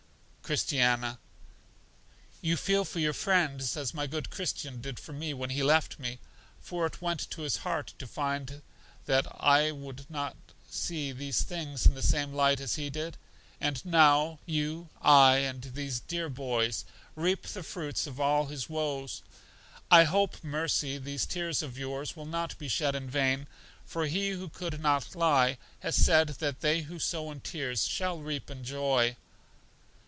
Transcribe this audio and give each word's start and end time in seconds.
Christiana: 0.43 1.17
You 2.41 2.57
feel 2.57 2.83
for 2.83 2.99
your 2.99 3.13
friends 3.13 3.77
as 3.77 3.93
my 3.93 4.05
good 4.05 4.29
Christian 4.29 4.81
did 4.81 4.99
for 4.99 5.13
me 5.13 5.33
when 5.33 5.51
he 5.51 5.63
left 5.63 5.97
me, 5.97 6.19
for 6.59 6.85
it 6.85 7.01
went 7.01 7.21
to 7.29 7.43
his 7.43 7.55
heart 7.57 7.93
to 7.99 8.05
find 8.05 8.61
that 9.05 9.25
I 9.39 9.71
would 9.71 10.09
not 10.09 10.35
see 10.69 11.13
these 11.13 11.43
things 11.43 11.85
in 11.85 11.93
the 11.93 12.01
same 12.01 12.33
light 12.33 12.59
as 12.59 12.75
he 12.75 12.89
did. 12.89 13.15
And 13.61 13.85
now, 13.85 14.39
you, 14.45 14.89
I, 15.01 15.37
and 15.37 15.61
these 15.63 16.01
dear 16.01 16.27
boys, 16.27 16.83
reap 17.15 17.43
the 17.43 17.63
fruits 17.63 18.05
of 18.05 18.19
all 18.19 18.47
his 18.47 18.67
woes. 18.69 19.21
I 19.89 20.03
hope, 20.03 20.43
Mercy, 20.43 20.97
these 20.97 21.25
tears 21.25 21.63
of 21.63 21.77
yours 21.77 22.17
will 22.17 22.25
not 22.25 22.57
be 22.57 22.67
shed 22.67 22.93
in 22.93 23.09
vain, 23.09 23.47
for 23.85 24.05
He 24.07 24.31
who 24.31 24.49
could 24.49 24.81
not 24.81 25.15
lie, 25.15 25.57
has 25.79 25.95
said 25.95 26.27
that 26.39 26.59
they 26.59 26.81
who 26.81 26.99
sow 26.99 27.31
in 27.31 27.39
tears 27.39 27.87
shall 27.87 28.19
reap 28.19 28.51
in 28.51 28.65
joy. 28.65 29.15